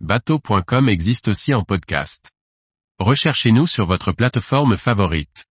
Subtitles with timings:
[0.00, 2.30] bateau.com existe aussi en podcast.
[2.98, 5.46] Recherchez-nous sur votre plateforme favorite.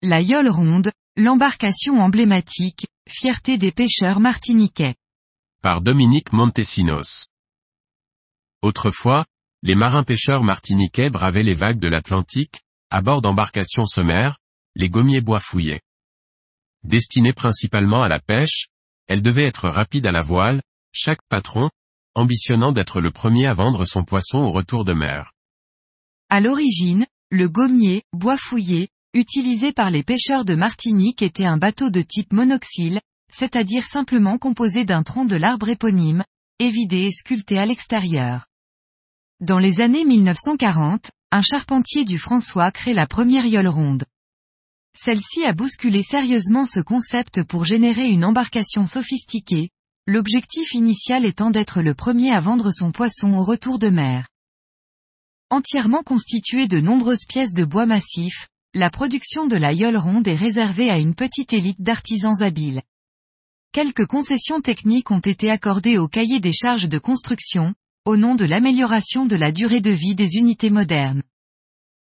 [0.00, 4.94] La yole ronde, l'embarcation emblématique, fierté des pêcheurs martiniquais.
[5.60, 7.28] Par Dominique Montesinos.
[8.62, 9.26] Autrefois,
[9.62, 14.38] les marins pêcheurs martiniquais bravaient les vagues de l'Atlantique, à bord d'embarcations sommaires,
[14.74, 15.82] les gommiers bois fouillés.
[16.82, 18.68] Destinées principalement à la pêche,
[19.06, 21.68] elles devaient être rapides à la voile, chaque patron,
[22.18, 25.32] ambitionnant d'être le premier à vendre son poisson au retour de mer.
[26.28, 31.90] À l'origine, le gommier, bois fouillé, utilisé par les pêcheurs de Martinique était un bateau
[31.90, 33.00] de type monoxyle,
[33.32, 36.24] c'est-à-dire simplement composé d'un tronc de l'arbre éponyme,
[36.58, 38.46] évidé et sculpté à l'extérieur.
[39.40, 44.04] Dans les années 1940, un charpentier du François crée la première yole ronde.
[44.96, 49.70] Celle-ci a bousculé sérieusement ce concept pour générer une embarcation sophistiquée,
[50.08, 54.26] l'objectif initial étant d'être le premier à vendre son poisson au retour de mer.
[55.50, 60.34] Entièrement constituée de nombreuses pièces de bois massif, la production de la yole ronde est
[60.34, 62.80] réservée à une petite élite d'artisans habiles.
[63.72, 67.74] Quelques concessions techniques ont été accordées au cahier des charges de construction,
[68.06, 71.22] au nom de l'amélioration de la durée de vie des unités modernes.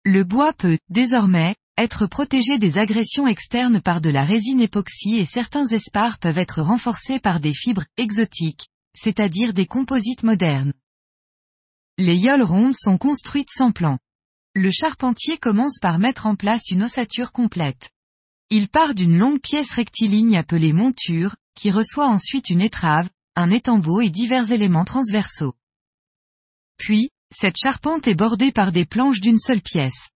[0.06, 5.26] Le bois peut, désormais, être protégé des agressions externes par de la résine époxy et
[5.26, 10.74] certains espars peuvent être renforcés par des fibres exotiques, c'est-à-dire des composites modernes.
[12.00, 14.00] Les yoles rondes sont construites sans plan.
[14.56, 17.92] Le charpentier commence par mettre en place une ossature complète.
[18.50, 24.02] Il part d'une longue pièce rectiligne appelée monture, qui reçoit ensuite une étrave, un étambeau
[24.02, 25.54] et divers éléments transversaux.
[26.78, 30.10] Puis, cette charpente est bordée par des planches d'une seule pièce.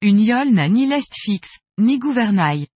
[0.00, 2.68] Une yole n'a ni lest fixe, ni gouvernail.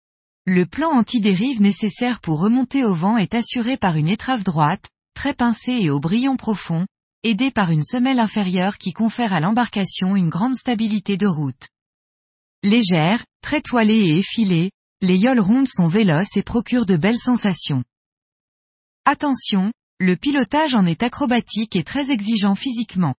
[0.44, 5.32] Le plan anti-dérive nécessaire pour remonter au vent est assuré par une étrave droite, très
[5.32, 6.84] pincée et au brillon profond,
[7.22, 11.68] aidée par une semelle inférieure qui confère à l'embarcation une grande stabilité de route.
[12.64, 17.84] Légère, très toilée et effilée, les yoles rondes sont véloces et procurent de belles sensations.
[19.04, 23.14] Attention, le pilotage en est acrobatique et très exigeant physiquement.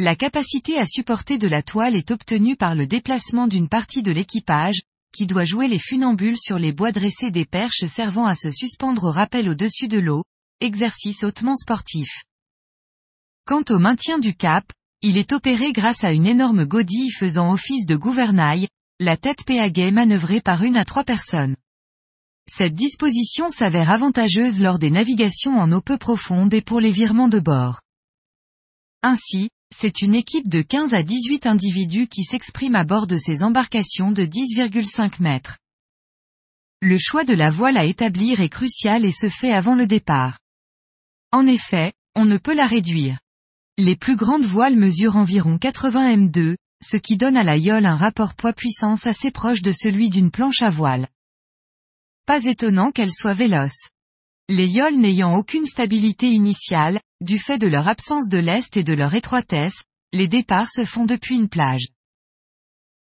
[0.00, 4.12] La capacité à supporter de la toile est obtenue par le déplacement d'une partie de
[4.12, 4.80] l'équipage,
[5.12, 9.02] qui doit jouer les funambules sur les bois dressés des perches servant à se suspendre
[9.02, 10.22] au rappel au-dessus de l'eau,
[10.60, 12.22] exercice hautement sportif.
[13.44, 14.64] Quant au maintien du cap,
[15.02, 18.68] il est opéré grâce à une énorme godille faisant office de gouvernail,
[19.00, 21.56] la tête péaguet manœuvrée par une à trois personnes.
[22.48, 27.28] Cette disposition s'avère avantageuse lors des navigations en eau peu profonde et pour les virements
[27.28, 27.80] de bord.
[29.02, 33.42] Ainsi, c'est une équipe de 15 à 18 individus qui s'expriment à bord de ces
[33.42, 35.58] embarcations de 10,5 mètres.
[36.80, 40.38] Le choix de la voile à établir est crucial et se fait avant le départ.
[41.32, 43.18] En effet, on ne peut la réduire.
[43.76, 47.96] Les plus grandes voiles mesurent environ 80 m2, ce qui donne à la yole un
[47.96, 51.08] rapport poids-puissance assez proche de celui d'une planche à voile.
[52.26, 53.90] Pas étonnant qu'elle soit véloce.
[54.48, 58.92] Les yoles n'ayant aucune stabilité initiale, du fait de leur absence de lest et de
[58.92, 61.88] leur étroitesse, les départs se font depuis une plage.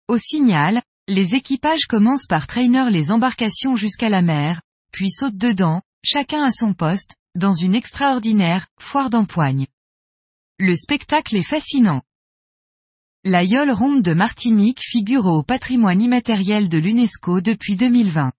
[0.09, 4.61] Au signal, les équipages commencent par trainer les embarcations jusqu'à la mer,
[4.93, 9.67] puis sautent dedans, chacun à son poste, dans une extraordinaire foire d'empoigne.
[10.59, 12.03] Le spectacle est fascinant.
[13.25, 18.33] La yole ronde de Martinique figure au patrimoine immatériel de l'UNESCO depuis 2020.